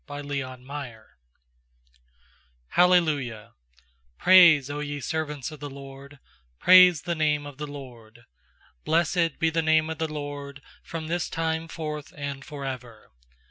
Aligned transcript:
_L 0.09 0.21
ci 0.23 1.95
praise^ 4.17 4.65
Q 4.65 4.79
ye 4.81 4.99
servants 4.99 5.51
of 5.51 5.59
the 5.59 5.69
LORD, 5.69 6.17
Praise 6.57 7.03
the 7.03 7.13
name 7.13 7.45
of 7.45 7.59
the 7.59 7.67
LORD. 7.67 8.25
^Blessed 8.83 9.37
be 9.37 9.51
the 9.51 9.61
name 9.61 9.91
of 9.91 9.99
the 9.99 10.11
LORD 10.11 10.63
From 10.81 11.05
this 11.05 11.29
time 11.29 11.67
forth 11.67 12.11
and 12.17 12.43
for 12.43 12.65
ever. 12.65 13.11